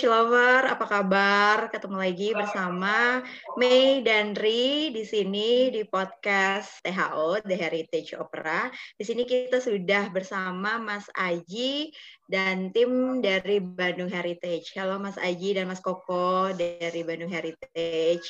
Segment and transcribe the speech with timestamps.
[0.00, 1.58] Heritage Lover, apa kabar?
[1.68, 3.20] Ketemu lagi bersama
[3.60, 8.72] Mei dan Ri di sini di podcast THO, The Heritage Opera.
[8.96, 11.92] Di sini kita sudah bersama Mas Aji
[12.24, 14.72] dan tim dari Bandung Heritage.
[14.72, 18.24] Halo Mas Aji dan Mas Koko dari Bandung Heritage.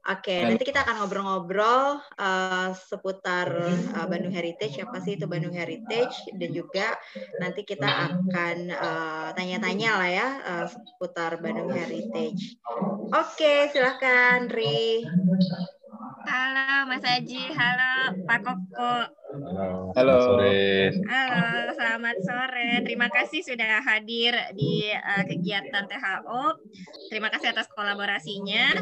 [0.00, 3.52] Oke, okay, nanti kita akan ngobrol-ngobrol uh, seputar
[3.92, 6.96] uh, Bandung Heritage, apa sih itu Bandung Heritage, dan juga
[7.36, 12.56] nanti kita akan uh, tanya-tanya lah ya uh, seputar Bandung Heritage.
[13.12, 15.04] Oke, okay, silahkan Ri.
[16.24, 19.19] Halo Mas Aji, halo Pak Koko.
[19.30, 19.94] Halo.
[19.94, 20.16] Halo.
[20.18, 20.90] Sore.
[21.06, 22.82] Halo, selamat sore.
[22.82, 26.58] Terima kasih sudah hadir di uh, kegiatan THO.
[27.06, 28.74] Terima kasih atas kolaborasinya.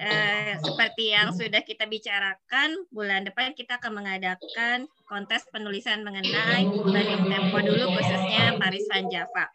[0.00, 7.28] Uh, seperti yang sudah kita bicarakan, bulan depan kita akan mengadakan kontes penulisan mengenai Bandung
[7.28, 9.52] Tempo dulu khususnya Paris Van Java.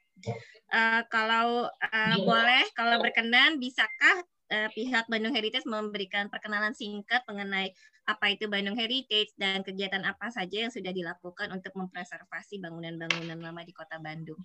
[0.69, 4.21] Uh, kalau uh, boleh, kalau berkenan, bisakah
[4.53, 7.73] uh, pihak Bandung Heritage memberikan perkenalan singkat mengenai
[8.05, 13.61] apa itu Bandung Heritage dan kegiatan apa saja yang sudah dilakukan untuk mempreservasi bangunan-bangunan lama
[13.65, 14.37] di Kota Bandung.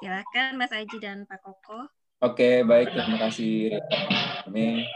[0.00, 1.92] Silakan Mas Aji dan Pak Koko.
[2.24, 3.76] Oke, baik terima kasih
[4.48, 4.88] Kami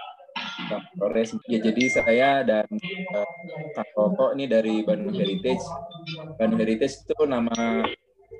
[0.96, 1.36] Flores.
[1.44, 2.64] Ya jadi saya dan
[3.12, 3.28] uh,
[3.76, 5.64] Kak Koko ini dari Bandung Heritage.
[6.40, 7.84] Bandung Heritage itu nama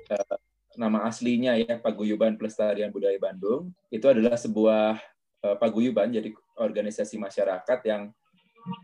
[0.09, 0.37] uh,
[0.73, 3.69] nama aslinya ya Paguyuban Pelestarian Budaya Bandung.
[3.93, 4.97] Itu adalah sebuah
[5.45, 8.09] uh, paguyuban jadi organisasi masyarakat yang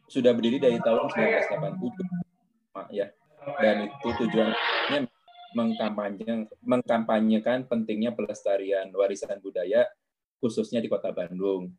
[0.10, 3.08] sudah berdiri dari tahun 1987 ya
[3.62, 5.08] dan itu tujuannya
[5.56, 9.88] mengkampanye mengkampanyekan pentingnya pelestarian warisan budaya
[10.38, 11.74] khususnya di Kota Bandung.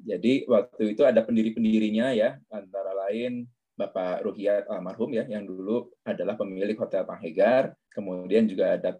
[0.00, 6.36] Jadi waktu itu ada pendiri-pendirinya ya antara lain Bapak Ruhiat almarhum ya yang dulu adalah
[6.36, 8.90] pemilik Hotel Panghegar, kemudian juga ada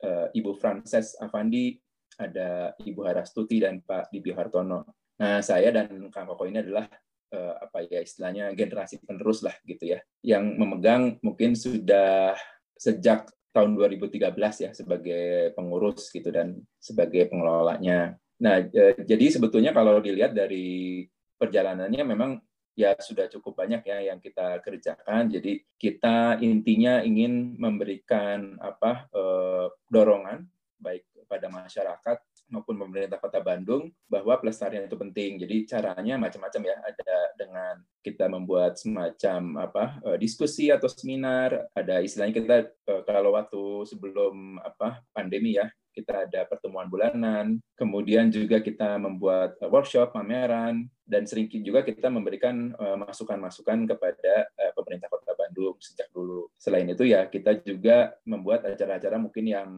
[0.00, 1.76] uh, Ibu Frances Avandi
[2.20, 4.84] ada Ibu Harastuti dan Pak Dibio Hartono.
[5.20, 6.88] Nah, saya dan Kang Koko ini adalah
[7.32, 12.36] uh, apa ya istilahnya generasi penerus lah gitu ya, yang memegang mungkin sudah
[12.76, 14.30] sejak tahun 2013
[14.62, 18.14] ya sebagai pengurus gitu dan sebagai pengelolanya.
[18.40, 21.04] Nah, uh, jadi sebetulnya kalau dilihat dari
[21.40, 22.30] perjalanannya memang
[22.78, 25.28] ya sudah cukup banyak ya yang kita kerjakan.
[25.28, 30.46] Jadi kita intinya ingin memberikan apa uh, dorongan
[30.80, 32.16] baik kepada masyarakat
[32.50, 35.38] maupun pemerintah Kota Bandung bahwa pelestarian itu penting.
[35.40, 36.76] Jadi caranya macam-macam ya.
[36.82, 41.70] Ada dengan kita membuat semacam apa eh, diskusi atau seminar.
[41.72, 48.30] Ada istilahnya kita eh, kalau waktu sebelum apa pandemi ya kita ada pertemuan bulanan, kemudian
[48.30, 54.46] juga kita membuat uh, workshop, pameran, dan sering juga kita memberikan masukan-masukan kepada
[54.78, 55.29] pemerintah Kota
[55.80, 56.48] Sejak dulu.
[56.56, 59.70] Selain itu ya kita juga membuat acara-acara mungkin yang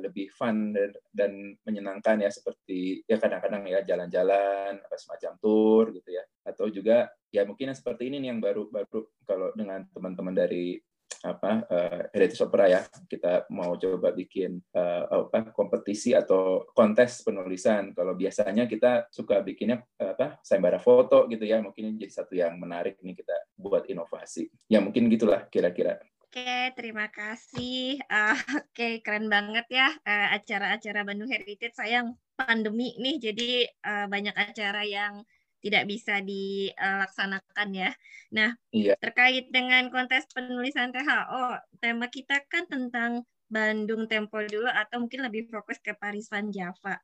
[0.00, 0.76] lebih fun
[1.10, 7.10] dan, menyenangkan ya seperti ya kadang-kadang ya jalan-jalan apa semacam tour gitu ya atau juga
[7.34, 10.78] ya mungkin yang seperti ini nih yang baru baru kalau dengan teman-teman dari
[11.26, 12.80] apa uh, opera ya.
[13.06, 17.90] Kita mau coba bikin uh, apa kompetisi atau kontes penulisan.
[17.96, 21.58] Kalau biasanya kita suka bikinnya apa sayembara foto gitu ya.
[21.58, 24.50] Mungkin jadi satu yang menarik nih kita buat inovasi.
[24.70, 25.98] Ya mungkin gitulah kira-kira.
[26.26, 27.96] Oke, terima kasih.
[28.12, 31.72] Uh, Oke, okay, keren banget ya acara-acara uh, Bandung Heritage.
[31.72, 33.50] Sayang pandemi nih, jadi
[33.88, 35.24] uh, banyak acara yang
[35.60, 37.90] tidak bisa dilaksanakan ya.
[38.32, 38.94] Nah, iya.
[39.00, 45.46] terkait dengan kontes penulisan THO, tema kita kan tentang Bandung Tempo dulu atau mungkin lebih
[45.50, 46.98] fokus ke Paris Van Java.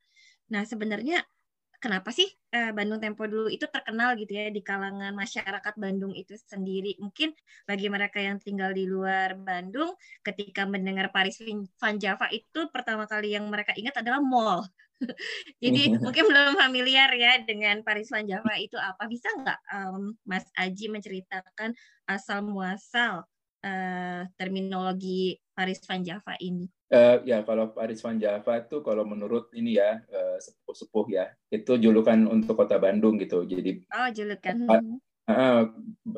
[0.50, 1.22] Nah, sebenarnya
[1.82, 6.38] kenapa sih eh, Bandung Tempo dulu itu terkenal gitu ya di kalangan masyarakat Bandung itu
[6.38, 6.94] sendiri.
[7.02, 7.34] Mungkin
[7.66, 11.42] bagi mereka yang tinggal di luar Bandung, ketika mendengar Paris
[11.78, 14.62] Van Java itu pertama kali yang mereka ingat adalah mall.
[15.62, 19.06] Jadi mungkin belum familiar ya dengan Paris Van Java itu apa.
[19.08, 21.74] Bisa nggak um, Mas Aji menceritakan
[22.06, 23.26] asal muasal
[23.62, 26.66] uh, terminologi Paris Van Java ini?
[26.92, 31.80] Uh, ya kalau Paris Van Java itu kalau menurut ini ya uh, sepuh-sepuh ya itu
[31.80, 33.48] julukan untuk kota Bandung gitu.
[33.48, 34.56] Jadi oh julukan.
[34.68, 34.82] Uh,
[35.32, 35.62] uh,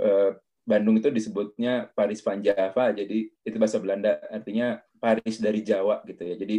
[0.03, 0.31] uh,
[0.65, 6.25] Bandung itu disebutnya Paris Van Java, jadi itu bahasa Belanda artinya Paris dari Jawa gitu
[6.25, 6.41] ya.
[6.41, 6.57] Jadi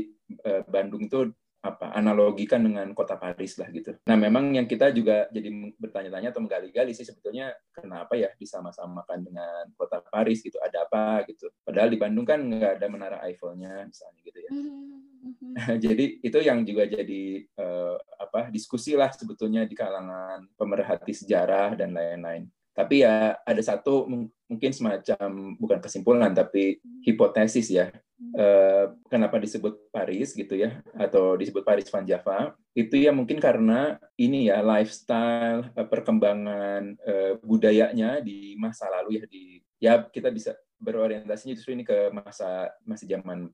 [0.70, 1.34] Bandung itu
[1.66, 3.98] apa analogikan dengan kota Paris lah gitu.
[4.06, 5.50] Nah memang yang kita juga jadi
[5.82, 11.50] bertanya-tanya atau menggali-gali sih sebetulnya kenapa ya disama-samakan dengan kota Paris gitu ada apa gitu.
[11.66, 14.52] Padahal di Bandung kan nggak ada menara Eiffelnya misalnya gitu ya.
[14.54, 15.76] Mm-hmm.
[15.84, 17.24] jadi itu yang juga jadi
[17.58, 22.46] uh, apa diskusi lah sebetulnya di kalangan pemerhati sejarah dan lain-lain.
[22.76, 24.04] Tapi ya ada satu
[24.52, 26.78] mungkin semacam bukan kesimpulan tapi
[27.08, 27.88] hipotesis ya.
[28.16, 28.32] Hmm.
[28.32, 32.56] Eh, kenapa disebut Paris gitu ya atau disebut Paris Van Java?
[32.72, 39.24] Itu ya mungkin karena ini ya lifestyle eh, perkembangan uh, budayanya di masa lalu ya
[39.28, 39.44] di
[39.84, 43.52] ya kita bisa berorientasinya justru ini ke masa masih zaman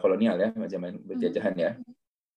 [0.00, 1.70] kolonial ya zaman penjajahan ya.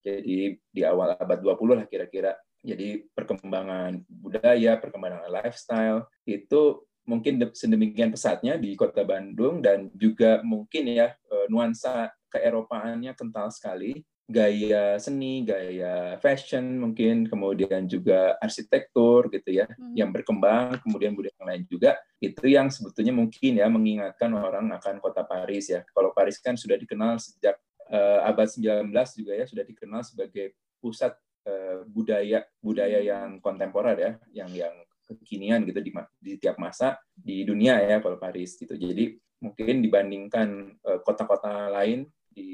[0.03, 2.35] Jadi di awal abad 20 lah kira-kira.
[2.59, 10.87] Jadi perkembangan budaya perkembangan lifestyle itu mungkin sedemikian pesatnya di kota Bandung dan juga mungkin
[10.87, 11.11] ya
[11.51, 19.99] nuansa keeropaannya kental sekali gaya seni, gaya fashion mungkin, kemudian juga arsitektur gitu ya, hmm.
[19.99, 25.03] yang berkembang, kemudian budaya yang lain juga, itu yang sebetulnya mungkin ya mengingatkan orang akan
[25.03, 25.83] kota Paris ya.
[25.91, 27.59] Kalau Paris kan sudah dikenal sejak
[27.91, 28.89] uh, abad 19
[29.19, 31.11] juga ya, sudah dikenal sebagai pusat
[31.43, 34.75] uh, budaya budaya yang kontemporer ya, yang yang
[35.19, 38.73] kekinian gitu di, di tiap masa di dunia ya kalau Paris gitu.
[38.73, 40.49] Jadi mungkin dibandingkan
[40.79, 42.49] eh, kota-kota lain di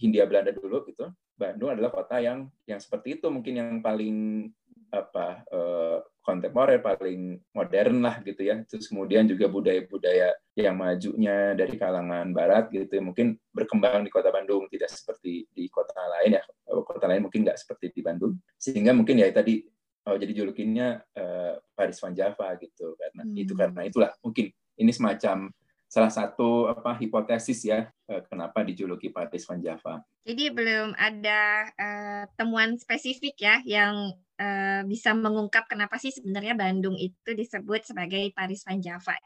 [0.00, 4.48] Hindia Belanda dulu gitu Bandung adalah kota yang yang seperti itu mungkin yang paling
[4.88, 11.76] apa uh, kontemporer paling modern lah gitu ya terus kemudian juga budaya-budaya yang majunya dari
[11.76, 13.02] kalangan barat gitu ya.
[13.04, 17.60] mungkin berkembang di kota Bandung tidak seperti di kota lain ya kota lain mungkin nggak
[17.60, 19.60] seperti di Bandung sehingga mungkin ya tadi
[20.08, 23.36] oh, jadi julukinnya uh, Paris Van Java gitu karena hmm.
[23.36, 24.48] itu karena itulah mungkin
[24.80, 25.52] ini semacam
[25.88, 30.04] salah satu apa hipotesis ya eh, kenapa dijuluki Paris Van Java.
[30.28, 36.92] Jadi belum ada uh, temuan spesifik ya yang uh, bisa mengungkap kenapa sih sebenarnya Bandung
[37.00, 39.16] itu disebut sebagai Paris Van Java.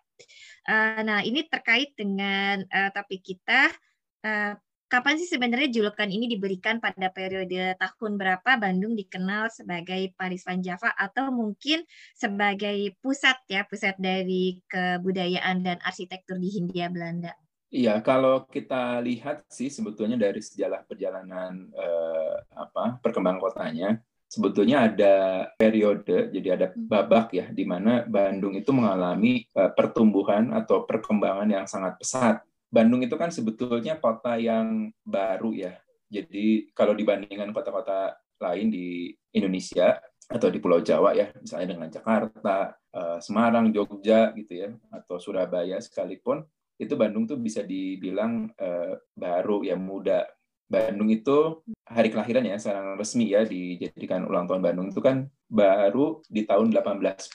[0.70, 3.74] Uh, nah ini terkait dengan uh, topik kita
[4.22, 4.54] uh,
[4.92, 10.60] kapan sih sebenarnya julukan ini diberikan pada periode tahun berapa Bandung dikenal sebagai Paris Van
[10.60, 11.80] Java atau mungkin
[12.12, 17.32] sebagai pusat ya pusat dari kebudayaan dan arsitektur di Hindia Belanda?
[17.72, 23.96] Iya, kalau kita lihat sih sebetulnya dari sejarah perjalanan eh, apa perkembangan kotanya,
[24.28, 25.14] sebetulnya ada
[25.56, 26.84] periode, jadi ada hmm.
[26.84, 33.04] babak ya, di mana Bandung itu mengalami eh, pertumbuhan atau perkembangan yang sangat pesat Bandung
[33.04, 35.76] itu kan sebetulnya kota yang baru ya.
[36.08, 42.72] Jadi kalau dibandingkan kota-kota lain di Indonesia atau di Pulau Jawa ya, misalnya dengan Jakarta,
[42.72, 46.40] eh, Semarang, Jogja gitu ya, atau Surabaya sekalipun,
[46.80, 50.24] itu Bandung tuh bisa dibilang eh, baru ya muda.
[50.64, 56.24] Bandung itu hari kelahiran ya, sekarang resmi ya dijadikan ulang tahun Bandung itu kan baru
[56.24, 57.28] di tahun 1810.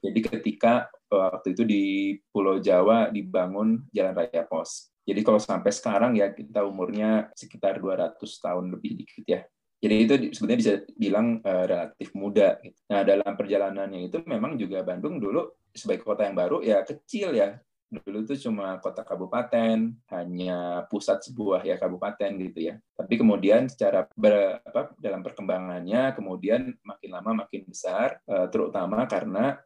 [0.00, 1.84] Jadi ketika waktu itu di
[2.32, 4.88] Pulau Jawa dibangun Jalan Raya Pos.
[5.04, 9.40] Jadi kalau sampai sekarang ya kita umurnya sekitar 200 tahun lebih dikit ya.
[9.78, 12.58] Jadi itu sebenarnya bisa bilang uh, relatif muda.
[12.64, 12.76] Gitu.
[12.90, 17.56] Nah dalam perjalanannya itu memang juga Bandung dulu sebagai kota yang baru ya kecil ya
[17.88, 22.74] dulu itu cuma kota kabupaten, hanya pusat sebuah ya kabupaten gitu ya.
[22.92, 29.56] Tapi kemudian secara ber, apa, dalam perkembangannya kemudian makin lama makin besar, uh, terutama karena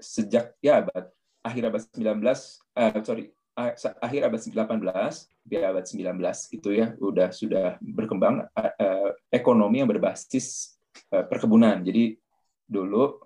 [0.00, 1.12] sejak ya abad
[1.44, 3.24] akhir abad 19, uh, eh, sorry
[3.76, 4.68] akhir abad 18
[5.40, 10.76] di abad 19 gitu ya udah sudah berkembang uh, ekonomi yang berbasis
[11.12, 11.80] uh, perkebunan.
[11.84, 12.16] Jadi
[12.66, 13.25] dulu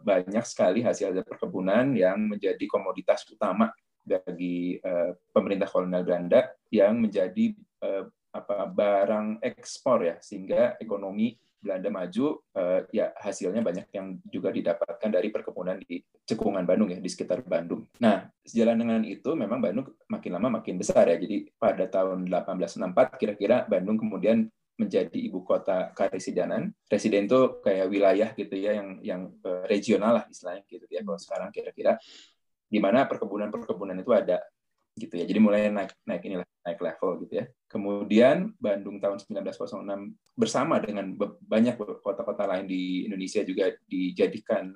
[0.00, 3.70] banyak sekali hasil hasil perkebunan yang menjadi komoditas utama
[4.02, 7.54] bagi uh, pemerintah kolonial Belanda yang menjadi
[7.86, 12.42] uh, apa barang ekspor ya sehingga ekonomi Belanda maju
[12.90, 17.86] ya hasilnya banyak yang juga didapatkan dari perkebunan di cekungan Bandung ya di sekitar Bandung.
[18.02, 21.16] Nah, sejalan dengan itu memang Bandung makin lama makin besar ya.
[21.22, 26.72] Jadi pada tahun 1864 kira-kira Bandung kemudian menjadi ibu kota karesidenan.
[26.88, 31.20] Residen itu kayak wilayah gitu ya yang yang uh, regional lah istilahnya gitu ya kalau
[31.20, 32.00] sekarang kira-kira
[32.72, 34.40] di mana perkebunan-perkebunan itu ada
[34.96, 35.24] gitu ya.
[35.28, 37.44] Jadi mulai naik naik inilah naik level gitu ya.
[37.68, 41.12] Kemudian Bandung tahun 1906 bersama dengan
[41.44, 44.72] banyak kota-kota lain di Indonesia juga dijadikan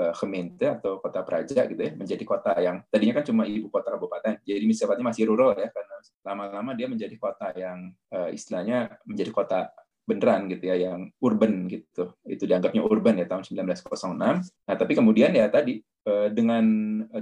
[0.00, 3.92] uh, Gemeente atau kota praja gitu ya menjadi kota yang tadinya kan cuma ibu kota
[3.92, 5.89] kabupaten jadi misalnya masih rural ya karena
[6.24, 9.58] lama-lama dia menjadi kota yang uh, istilahnya menjadi kota
[10.04, 14.18] beneran gitu ya yang urban gitu itu dianggapnya urban ya tahun 1906
[14.66, 15.78] nah tapi kemudian ya tadi
[16.08, 16.64] uh, dengan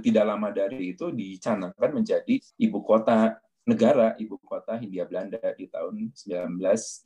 [0.01, 3.37] tidak lama dari itu dicanangkan menjadi ibu kota
[3.69, 7.05] negara ibu kota Hindia Belanda di tahun 1917.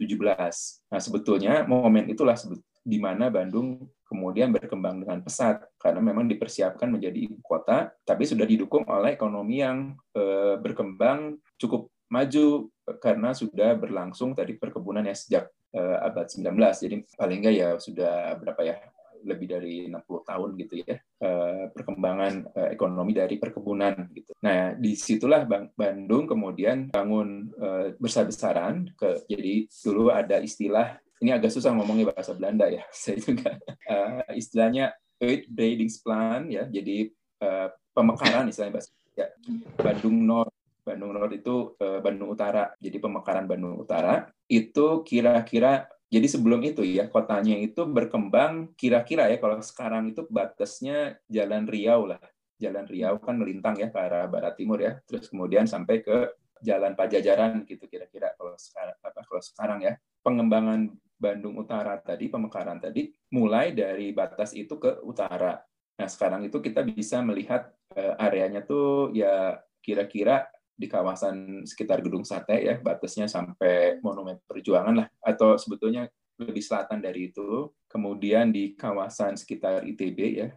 [0.88, 2.39] Nah, sebetulnya momen itulah
[2.84, 8.46] di mana Bandung kemudian berkembang dengan pesat karena memang dipersiapkan menjadi ibu kota, tapi sudah
[8.46, 12.70] didukung oleh ekonomi yang eh, berkembang cukup maju
[13.01, 16.46] karena sudah berlangsung tadi perkebunan ya sejak eh, abad 19.
[16.53, 18.77] Jadi paling enggak ya sudah berapa ya
[19.24, 24.38] lebih dari 60 tahun gitu ya eh, perkembangan ekonomi dari perkebunan gitu.
[24.46, 27.50] Nah di situlah Bandung kemudian bangun
[27.98, 32.84] besar-besaran ke jadi dulu ada istilah ini agak susah ngomongnya bahasa Belanda ya.
[32.92, 33.56] Saya juga
[33.88, 34.92] uh, istilahnya
[35.24, 36.68] Uitbreidingsplan ya.
[36.68, 37.08] Jadi
[37.39, 39.32] uh, pemekaran istilahnya bahasa ya.
[39.80, 40.51] Bandung Nord
[40.84, 42.75] Bandung Nord itu uh, Bandung Utara.
[42.75, 49.42] Jadi pemekaran Bandung Utara itu kira-kira jadi sebelum itu ya kotanya itu berkembang kira-kira ya
[49.42, 52.22] kalau sekarang itu batasnya Jalan Riau lah.
[52.62, 55.01] Jalan Riau kan melintang ya ke arah barat timur ya.
[55.10, 59.94] Terus kemudian sampai ke Jalan Pajajaran gitu kira-kira kalau sekarang apa kalau sekarang ya.
[60.22, 65.56] Pengembangan Bandung Utara tadi, pemekaran tadi, mulai dari batas itu ke utara.
[65.96, 72.27] Nah, sekarang itu kita bisa melihat uh, areanya tuh ya kira-kira di kawasan sekitar Gedung
[72.27, 77.72] Sate ya, batasnya sampai Monumen Perjuangan lah, atau sebetulnya lebih selatan dari itu.
[77.88, 80.51] Kemudian di kawasan sekitar ITB ya, eh,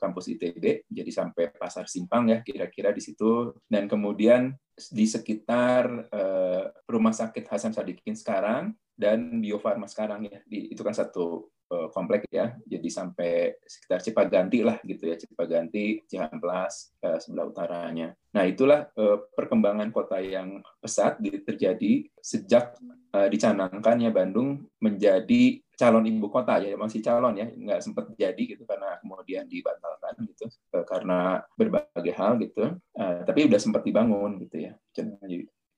[0.00, 3.54] kampus ITB, jadi sampai Pasar Simpang ya, kira-kira di situ.
[3.68, 4.54] Dan kemudian
[4.90, 10.44] di sekitar eh, Rumah Sakit Hasan Sadikin sekarang, dan Bio Farma sekarang ya.
[10.52, 12.52] Itu kan satu uh, komplek ya.
[12.68, 15.16] Jadi sampai sekitar Cipaganti lah gitu ya.
[15.16, 18.12] Cipaganti, Cihamplas, uh, sebelah utaranya.
[18.36, 18.92] Nah, itulah
[19.34, 22.76] perkembangan kota yang pesat terjadi sejak
[23.16, 28.36] uh, dicanangkan ya Bandung menjadi calon ibu kota ya masih calon ya nggak sempat jadi
[28.36, 30.44] gitu karena kemudian dibatalkan gitu
[30.84, 34.76] karena berbagai hal gitu uh, tapi udah sempat dibangun gitu ya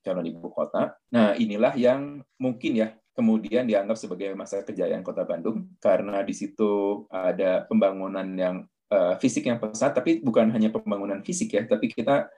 [0.03, 0.99] calon ibu kota.
[1.15, 7.05] Nah, inilah yang mungkin ya kemudian dianggap sebagai masa kejayaan Kota Bandung karena di situ
[7.09, 12.29] ada pembangunan yang uh, fisik yang pesat, tapi bukan hanya pembangunan fisik ya, tapi kita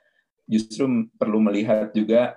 [0.44, 2.37] justru perlu melihat juga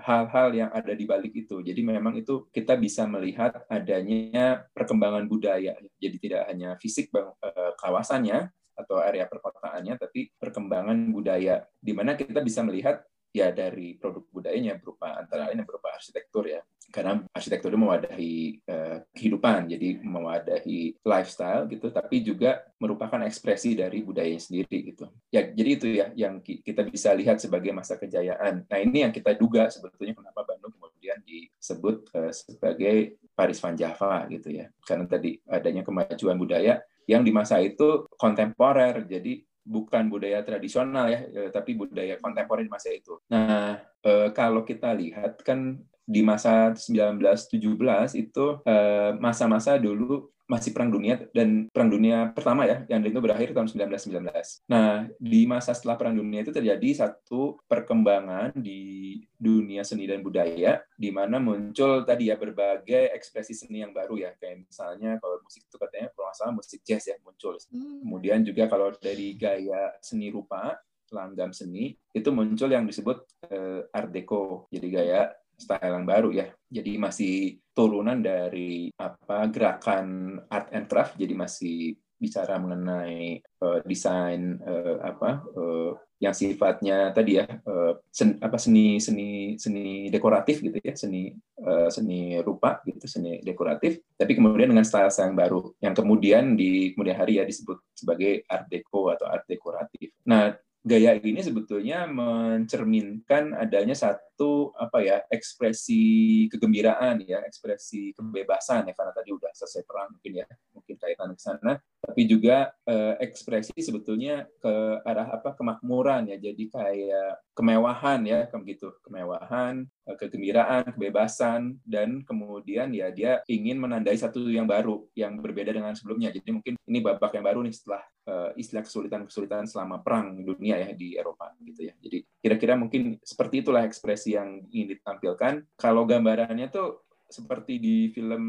[0.00, 1.60] hal-hal uh, yang ada di balik itu.
[1.60, 5.76] Jadi memang itu kita bisa melihat adanya perkembangan budaya.
[6.00, 11.64] Jadi tidak hanya fisik uh, kawasannya atau area perkotaannya, tapi perkembangan budaya.
[11.80, 13.04] Di mana kita bisa melihat
[13.36, 16.64] ya dari produk budayanya berupa antara lain berupa arsitektur ya.
[16.88, 24.00] Karena arsitektur itu mewadahi uh, kehidupan jadi mewadahi lifestyle gitu tapi juga merupakan ekspresi dari
[24.00, 25.04] budaya sendiri gitu.
[25.28, 28.64] Ya jadi itu ya yang kita bisa lihat sebagai masa kejayaan.
[28.64, 34.24] Nah ini yang kita duga sebetulnya kenapa Bandung kemudian disebut uh, sebagai Paris Van Java
[34.32, 34.72] gitu ya.
[34.80, 41.26] Karena tadi adanya kemajuan budaya yang di masa itu kontemporer jadi bukan budaya tradisional ya,
[41.26, 43.18] eh, tapi budaya kontemporer di masa itu.
[43.26, 50.94] Nah, eh, kalau kita lihat kan di masa 1917 itu eh, masa-masa dulu masih perang
[50.94, 54.62] dunia dan perang dunia pertama ya yang itu berakhir tahun 1919.
[54.70, 60.86] Nah, di masa setelah perang dunia itu terjadi satu perkembangan di dunia seni dan budaya
[60.94, 65.66] di mana muncul tadi ya berbagai ekspresi seni yang baru ya kayak misalnya kalau musik
[65.66, 67.56] itu katanya kalau nggak salah musik jazz ya muncul.
[67.72, 68.04] Hmm.
[68.04, 70.76] Kemudian juga kalau dari gaya seni rupa
[71.08, 74.68] langgam seni itu muncul yang disebut uh, Art Deco.
[74.68, 76.46] Jadi gaya style yang baru ya.
[76.68, 81.16] Jadi masih turunan dari apa gerakan art and craft.
[81.16, 88.40] Jadi masih bicara mengenai uh, desain uh, apa uh, yang sifatnya tadi ya uh, sen,
[88.40, 91.28] apa seni seni seni dekoratif gitu ya seni
[91.60, 96.96] uh, seni rupa gitu seni dekoratif tapi kemudian dengan style yang baru yang kemudian di
[96.96, 100.16] kemudian hari ya disebut sebagai art deco atau art dekoratif.
[100.24, 100.56] Nah
[100.86, 109.10] gaya ini sebetulnya mencerminkan adanya satu apa ya ekspresi kegembiraan ya ekspresi kebebasan ya karena
[109.10, 111.74] tadi udah selesai perang mungkin ya mungkin kaitan ke sana
[112.16, 118.88] tapi juga eh, ekspresi sebetulnya ke arah apa kemakmuran ya jadi kayak kemewahan ya begitu
[119.04, 125.76] kemewahan eh, kegembiraan kebebasan dan kemudian ya dia ingin menandai satu yang baru yang berbeda
[125.76, 130.40] dengan sebelumnya jadi mungkin ini babak yang baru nih setelah uh, istilah kesulitan-kesulitan selama perang
[130.40, 131.94] dunia ya di Eropa gitu ya.
[131.98, 135.66] Jadi kira-kira mungkin seperti itulah ekspresi yang ingin ditampilkan.
[135.74, 138.44] Kalau gambarannya tuh seperti di film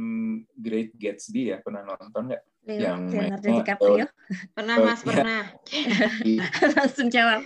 [0.54, 2.44] Great Gatsby ya pernah nonton nggak?
[2.68, 4.06] Yang Leonardo DiCaprio.
[4.52, 5.08] pernah Mas, ya.
[5.08, 5.44] pernah.
[6.76, 7.42] Langsung jawab.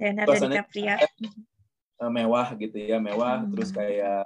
[0.00, 0.96] Leonardo DiCaprio.
[1.98, 3.50] Eh, mewah gitu ya, mewah hmm.
[3.52, 4.24] terus kayak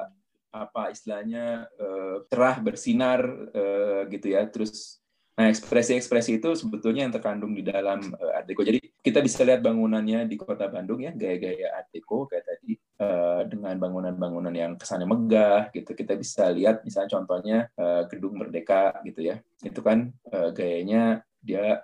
[0.53, 3.25] apa istilahnya uh, cerah bersinar
[3.57, 5.01] uh, gitu ya terus
[5.33, 8.69] Nah, ekspresi-ekspresi itu sebetulnya yang terkandung di dalam uh, Art Deco.
[8.69, 13.43] Jadi kita bisa lihat bangunannya di kota Bandung ya, gaya-gaya Art Deco kayak tadi uh,
[13.51, 15.91] dengan bangunan-bangunan yang kesannya megah gitu.
[15.93, 19.43] Kita bisa lihat misalnya contohnya uh, Gedung Merdeka gitu ya.
[19.61, 21.83] Itu kan uh, gayanya dia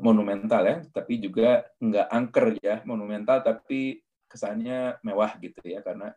[0.00, 4.00] monumental ya, tapi juga nggak angker ya, monumental tapi
[4.32, 6.08] kesannya mewah gitu ya karena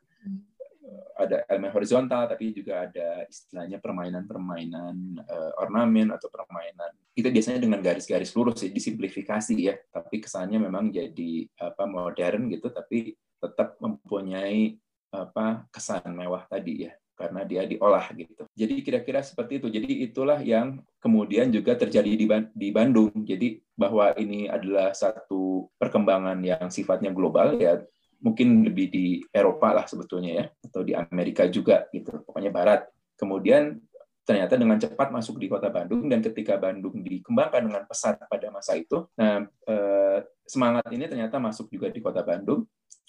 [1.20, 5.20] ada elemen horizontal tapi juga ada istilahnya permainan-permainan
[5.60, 11.44] ornamen atau permainan itu biasanya dengan garis-garis lurus sih disimplifikasi ya tapi kesannya memang jadi
[11.60, 14.78] apa modern gitu tapi tetap mempunyai
[15.14, 18.46] apa kesan mewah tadi ya karena dia diolah gitu.
[18.54, 19.68] Jadi kira-kira seperti itu.
[19.74, 23.10] Jadi itulah yang kemudian juga terjadi di, di Bandung.
[23.26, 27.82] Jadi bahwa ini adalah satu perkembangan yang sifatnya global ya
[28.22, 32.82] mungkin lebih di Eropa lah sebetulnya ya atau di Amerika juga gitu pokoknya Barat
[33.14, 33.78] kemudian
[34.26, 38.74] ternyata dengan cepat masuk di kota Bandung dan ketika Bandung dikembangkan dengan pesat pada masa
[38.74, 40.18] itu nah eh,
[40.50, 42.66] semangat ini ternyata masuk juga di kota Bandung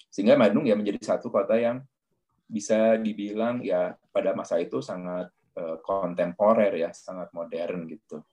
[0.09, 1.85] sehingga Bandung ya menjadi satu kota yang
[2.49, 8.25] bisa dibilang ya pada masa itu sangat uh, kontemporer ya, sangat modern gitu.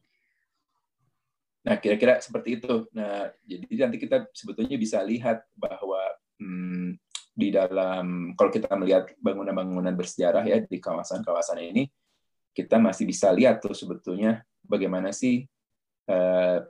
[1.66, 2.88] Nah, kira-kira seperti itu.
[2.97, 5.99] Nah, jadi nanti kita sebetulnya bisa lihat bahwa
[6.38, 6.95] hmm,
[7.37, 11.90] di dalam kalau kita melihat bangunan-bangunan bersejarah ya di kawasan-kawasan ini,
[12.56, 15.45] kita masih bisa lihat tuh sebetulnya bagaimana sih
[16.09, 16.64] uh,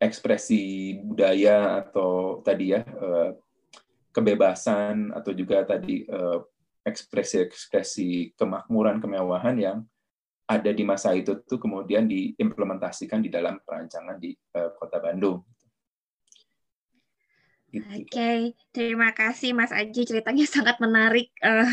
[0.00, 3.36] ekspresi budaya atau tadi ya uh,
[4.12, 6.38] kebebasan atau juga tadi eh,
[6.84, 9.78] ekspresi-ekspresi kemakmuran kemewahan yang
[10.46, 15.40] ada di masa itu tuh kemudian diimplementasikan di dalam perancangan di eh, Kota Bandung.
[17.72, 17.88] Gitu.
[17.88, 18.38] Oke, okay.
[18.68, 21.64] terima kasih Mas Aji ceritanya sangat menarik uh,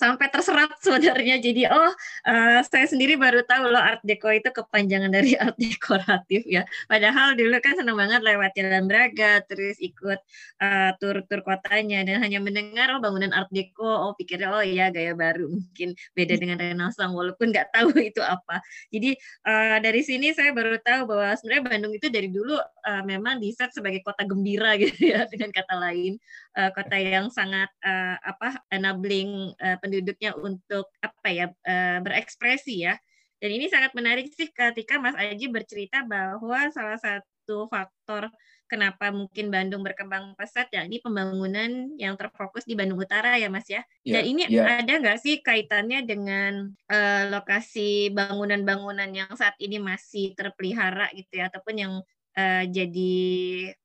[0.00, 1.36] sampai terserat sebenarnya.
[1.44, 1.92] Jadi oh
[2.24, 6.64] uh, saya sendiri baru tahu loh Art Deco itu kepanjangan dari art dekoratif ya.
[6.88, 10.24] Padahal dulu kan senang banget lewat Jalan Braga, terus ikut
[10.64, 15.12] uh, tur-tur kotanya dan hanya mendengar oh bangunan Art Deco, oh pikirnya oh iya gaya
[15.12, 18.64] baru mungkin beda dengan Renaissance walaupun nggak tahu itu apa.
[18.88, 23.36] Jadi uh, dari sini saya baru tahu bahwa sebenarnya Bandung itu dari dulu uh, memang
[23.36, 26.22] diset sebagai kota gembira gitu ya dengan kata lain
[26.54, 32.94] uh, kota yang sangat uh, apa enabling uh, penduduknya untuk apa ya uh, berekspresi ya
[33.42, 38.30] dan ini sangat menarik sih ketika Mas Aji bercerita bahwa salah satu faktor
[38.70, 43.68] kenapa mungkin Bandung berkembang pesat ya ini pembangunan yang terfokus di Bandung Utara ya Mas
[43.68, 43.84] ya.
[44.00, 44.80] ya Dan ini ya.
[44.80, 51.52] ada nggak sih kaitannya dengan uh, lokasi bangunan-bangunan yang saat ini masih terpelihara gitu ya
[51.52, 51.92] ataupun yang
[52.36, 53.14] uh, jadi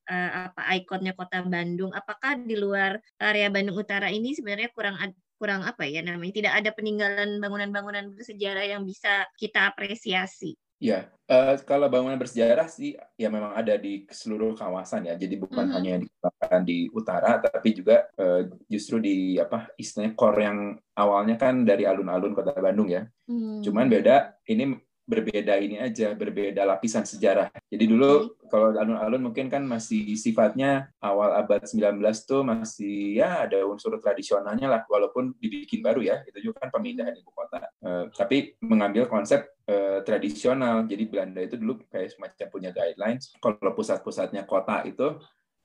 [0.07, 1.91] uh, apa ikonnya kota Bandung.
[1.91, 4.97] Apakah di luar area Bandung Utara ini sebenarnya kurang
[5.37, 10.57] kurang apa ya namanya tidak ada peninggalan bangunan-bangunan bersejarah yang bisa kita apresiasi?
[10.77, 15.17] Ya, uh, kalau bangunan bersejarah sih ya memang ada di seluruh kawasan ya.
[15.17, 15.77] Jadi bukan mm -hmm.
[15.81, 21.65] hanya dikembangkan di utara, tapi juga uh, justru di apa istilahnya core yang awalnya kan
[21.65, 23.09] dari alun-alun kota Bandung ya.
[23.25, 23.65] Mm.
[23.65, 24.77] Cuman beda ini
[25.07, 27.47] berbeda ini aja, berbeda lapisan sejarah.
[27.71, 33.63] Jadi dulu kalau alun-alun mungkin kan masih sifatnya awal abad 19 tuh masih ya ada
[33.63, 37.71] unsur tradisionalnya lah, walaupun dibikin baru ya, itu juga kan pemindahan ibu kota.
[37.79, 43.71] Uh, tapi mengambil konsep uh, tradisional, jadi Belanda itu dulu kayak semacam punya guidelines, kalau
[43.71, 45.15] pusat-pusatnya kota itu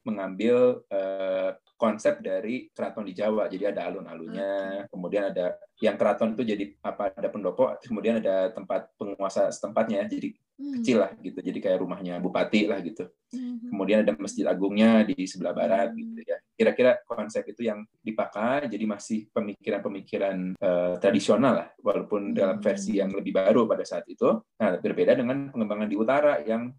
[0.02, 3.50] mengambil uh, konsep dari keraton di Jawa.
[3.50, 8.94] Jadi ada alun-alunnya, kemudian ada yang keraton itu jadi apa ada pendopo, kemudian ada tempat
[8.94, 10.72] penguasa setempatnya, jadi hmm.
[10.78, 11.42] kecil lah gitu.
[11.42, 13.10] Jadi kayak rumahnya bupati lah gitu.
[13.34, 13.66] Hmm.
[13.66, 15.98] Kemudian ada masjid agungnya di sebelah barat hmm.
[15.98, 16.38] gitu ya.
[16.54, 23.10] Kira-kira konsep itu yang dipakai, jadi masih pemikiran-pemikiran uh, tradisional lah, walaupun dalam versi yang
[23.10, 24.38] lebih baru pada saat itu.
[24.38, 26.70] Nah berbeda dengan pengembangan di utara yang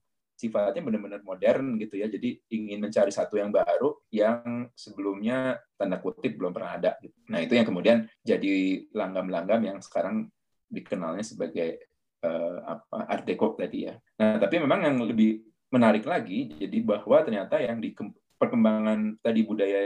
[0.44, 2.12] sifatnya benar-benar modern gitu ya.
[2.12, 6.92] Jadi ingin mencari satu yang baru yang sebelumnya tanda kutip belum pernah ada.
[7.00, 7.16] Gitu.
[7.32, 10.28] Nah itu yang kemudian jadi langgam-langgam yang sekarang
[10.68, 11.88] dikenalnya sebagai
[12.28, 13.96] uh, apa Art Deco tadi ya.
[14.20, 15.40] Nah tapi memang yang lebih
[15.72, 17.96] menarik lagi jadi bahwa ternyata yang di
[18.38, 19.82] perkembangan tadi budaya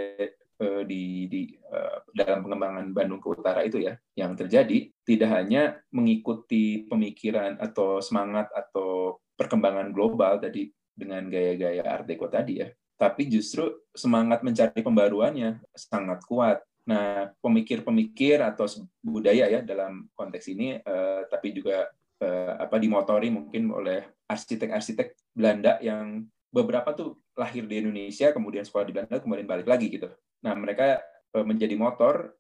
[0.60, 5.80] uh, di, di uh, dalam pengembangan Bandung ke utara itu ya yang terjadi tidak hanya
[5.94, 13.30] mengikuti pemikiran atau semangat atau perkembangan global tadi dengan gaya-gaya Art Deco tadi ya, tapi
[13.30, 16.60] justru semangat mencari pembaruannya sangat kuat.
[16.88, 18.66] Nah, pemikir-pemikir atau
[19.04, 25.78] budaya ya dalam konteks ini, eh, tapi juga eh, apa dimotori mungkin oleh arsitek-arsitek Belanda
[25.84, 30.10] yang beberapa tuh lahir di Indonesia, kemudian sekolah di Belanda, kemudian balik lagi gitu.
[30.42, 30.98] Nah, mereka
[31.36, 32.34] eh, menjadi motor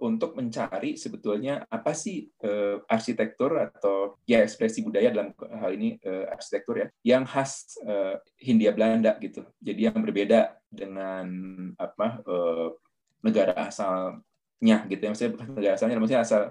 [0.00, 6.24] untuk mencari sebetulnya apa sih uh, arsitektur atau ya ekspresi budaya dalam hal ini uh,
[6.32, 9.44] arsitektur ya yang khas uh, Hindia Belanda gitu.
[9.60, 11.26] Jadi yang berbeda dengan
[11.76, 12.72] apa uh,
[13.20, 15.10] negara asalnya gitu ya.
[15.12, 16.42] Maksudnya negara asalnya maksudnya asal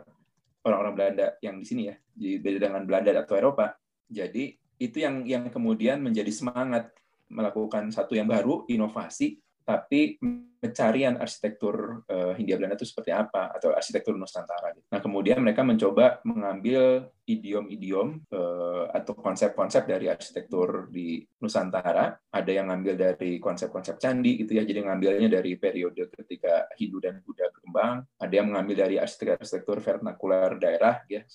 [0.62, 1.96] orang-orang Belanda yang di sini ya.
[2.14, 3.74] Jadi beda dengan Belanda atau Eropa.
[4.08, 6.94] Jadi itu yang yang kemudian menjadi semangat
[7.28, 10.16] melakukan satu yang baru, inovasi tapi
[10.64, 14.72] pencarian arsitektur uh, Hindia Belanda itu seperti apa atau arsitektur Nusantara.
[14.72, 14.88] Gitu.
[14.88, 22.16] Nah kemudian mereka mencoba mengambil idiom-idiom uh, atau konsep-konsep dari arsitektur di Nusantara.
[22.32, 27.20] Ada yang ngambil dari konsep-konsep candi gitu ya, jadi ngambilnya dari periode ketika Hindu dan
[27.28, 28.08] Buddha berkembang.
[28.16, 31.28] Ada yang mengambil dari arsitektur-arsitektur vernakular daerah, ya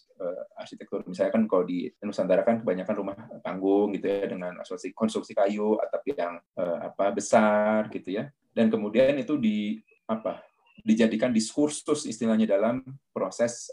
[0.56, 5.36] arsitektur misalnya kan kalau di Nusantara kan kebanyakan rumah panggung gitu ya dengan asosiasi konstruksi
[5.36, 8.32] kayu atau yang apa besar gitu ya.
[8.52, 9.76] Dan kemudian itu di
[10.08, 10.40] apa
[10.82, 12.80] dijadikan diskursus istilahnya dalam
[13.12, 13.70] proses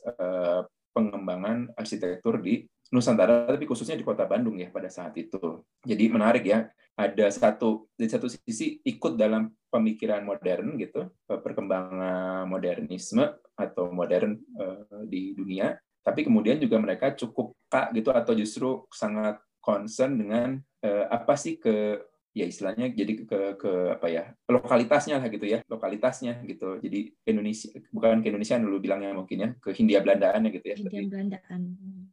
[1.00, 5.62] pengembangan arsitektur di Nusantara, tapi khususnya di kota Bandung ya pada saat itu.
[5.86, 6.66] Jadi menarik ya,
[6.98, 15.06] ada satu di satu sisi ikut dalam pemikiran modern gitu, perkembangan modernisme atau modern uh,
[15.06, 20.50] di dunia, tapi kemudian juga mereka cukup kak gitu atau justru sangat concern dengan
[20.82, 25.60] uh, apa sih ke ya istilahnya jadi ke ke apa ya lokalitasnya lah gitu ya
[25.65, 26.78] lokalitasnya gitu.
[26.78, 30.76] Jadi Indonesia bukan ke Indonesia dulu bilangnya mungkin ya ke Hindia Belandaan ya gitu ya
[30.78, 31.62] Hindia Belandaan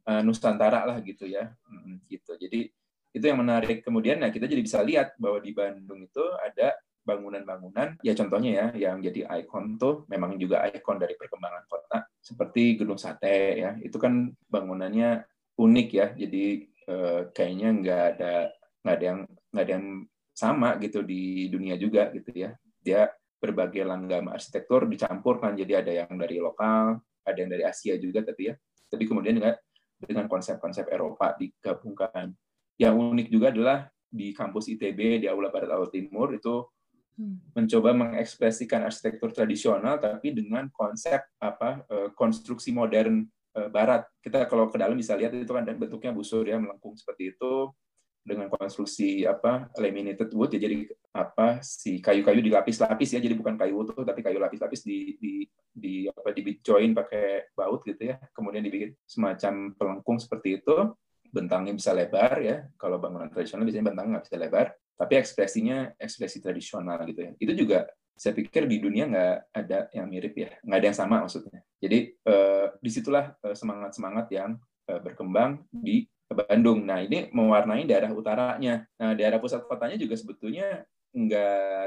[0.09, 2.33] uh, Nusantara lah gitu ya hmm, gitu.
[2.33, 2.69] Jadi
[3.13, 3.85] itu yang menarik.
[3.85, 6.73] Kemudian nah kita jadi bisa lihat bahwa di Bandung itu ada
[7.07, 12.75] bangunan-bangunan ya contohnya ya yang jadi ikon tuh memang juga ikon dari perkembangan kota seperti
[12.75, 13.77] Gedung Sate ya.
[13.79, 15.23] Itu kan bangunannya
[15.57, 18.33] unik ya jadi eh, kayaknya nggak ada
[18.83, 19.19] nggak ada yang
[19.53, 19.87] nggak ada yang
[20.37, 22.53] sama gitu di dunia juga gitu ya.
[22.81, 28.23] Dia berbagai langgam arsitektur dicampurkan jadi ada yang dari lokal ada yang dari Asia juga
[28.23, 28.55] tapi ya.
[28.87, 29.59] Tapi kemudian juga
[29.97, 32.31] dengan konsep-konsep Eropa digabungkan.
[32.77, 36.63] Yang unik juga adalah di kampus ITB di Aula Barat Aula Timur itu
[37.19, 37.57] hmm.
[37.57, 43.25] mencoba mengekspresikan arsitektur tradisional tapi dengan konsep apa eh, konstruksi modern
[43.57, 44.07] eh, barat.
[44.23, 47.73] Kita kalau ke dalam bisa lihat itu kan bentuknya busur ya melengkung seperti itu
[48.27, 50.83] dengan konstruksi apa laminated wood ya jadi
[51.15, 55.33] apa si kayu-kayu dilapis-lapis ya jadi bukan kayu utuh tapi kayu lapis-lapis di di
[55.71, 58.17] di apa di join pakai baut gitu ya.
[58.35, 60.91] Kemudian dibikin semacam pelengkung seperti itu.
[61.27, 62.65] Bentangnya bisa lebar ya.
[62.75, 67.31] Kalau bangunan tradisional biasanya bentangnya nggak bisa lebar tapi ekspresinya ekspresi tradisional gitu ya.
[67.37, 67.85] Itu juga
[68.17, 70.49] saya pikir di dunia nggak ada yang mirip ya.
[70.65, 71.61] Nggak ada yang sama maksudnya.
[71.77, 74.57] Jadi eh, di situlah eh, semangat semangat yang
[74.89, 76.83] eh, berkembang di Bandung.
[76.83, 78.83] Nah, ini mewarnai daerah utaranya.
[78.99, 80.83] Nah, daerah pusat kotanya juga sebetulnya
[81.15, 81.85] nggak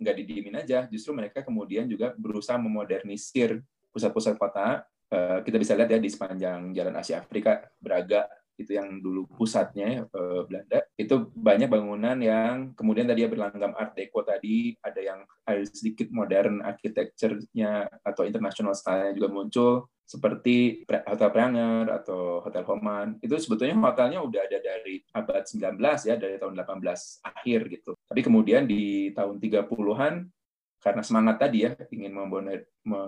[0.00, 0.88] nggak didiemin aja.
[0.88, 3.60] Justru mereka kemudian juga berusaha memodernisir
[3.92, 4.84] pusat-pusat kota.
[5.12, 8.24] Eh, kita bisa lihat ya di sepanjang Jalan Asia Afrika, Braga,
[8.60, 13.96] itu yang dulu pusatnya eh, Belanda itu banyak bangunan yang kemudian tadi ya berlanggam Art
[13.96, 19.72] Deco tadi ada yang ada sedikit modern architecture-nya atau international style juga muncul
[20.12, 23.16] seperti Hotel Pranger atau Hotel Homan.
[23.24, 27.92] Itu sebetulnya hotelnya udah ada dari abad 19 ya dari tahun 18 akhir gitu.
[28.04, 30.14] Tapi kemudian di tahun 30-an
[30.82, 33.00] karena semangat tadi ya ingin membuat, me,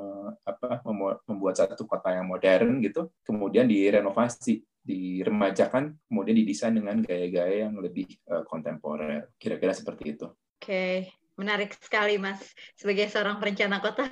[0.46, 0.78] apa,
[1.26, 8.06] membuat satu kota yang modern gitu kemudian direnovasi diremajakan kemudian didesain dengan gaya-gaya yang lebih
[8.30, 9.34] uh, kontemporer.
[9.36, 10.30] Kira-kira seperti itu.
[10.30, 12.38] Oke, okay menarik sekali mas.
[12.78, 14.06] Sebagai seorang perencana kota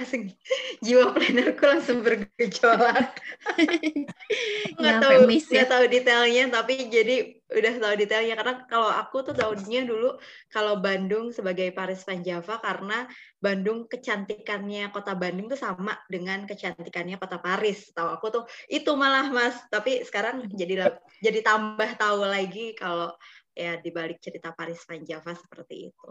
[0.85, 3.14] jiwa plannerku langsung bergejolak.
[4.80, 5.38] Nggak tahu ya.
[5.44, 8.35] nggak tahu detailnya tapi jadi udah tahu detailnya.
[8.35, 10.18] Karena kalau aku tuh tahunya dulu
[10.50, 13.06] kalau Bandung sebagai Paris Van Java karena
[13.38, 17.94] Bandung kecantikannya kota Bandung tuh sama dengan kecantikannya kota Paris.
[17.94, 19.54] Tahu aku tuh itu malah mas.
[19.70, 20.90] Tapi sekarang jadi
[21.22, 23.14] jadi tambah tahu lagi kalau
[23.52, 26.11] ya dibalik cerita Paris Van Java seperti itu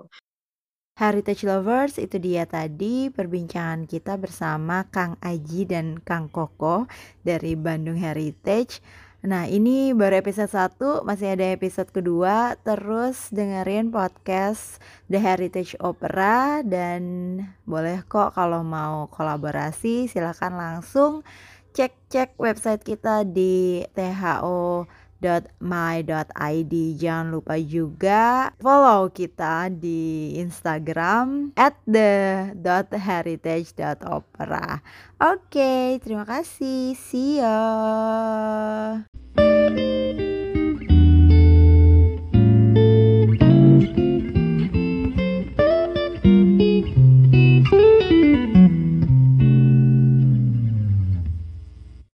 [1.00, 6.86] Heritage Lovers itu dia tadi perbincangan kita bersama Kang Aji dan Kang Koko
[7.24, 8.84] dari Bandung Heritage.
[9.22, 14.82] Nah ini baru episode 1, masih ada episode kedua Terus dengerin podcast
[15.14, 17.38] The Heritage Opera Dan
[17.70, 21.22] boleh kok kalau mau kolaborasi silahkan langsung
[21.78, 24.90] cek-cek website kita di THO
[25.22, 34.82] www.my.id Jangan lupa juga follow kita di Instagram at the.heritage.opera
[35.22, 36.98] Oke, okay, terima kasih.
[36.98, 37.54] See you.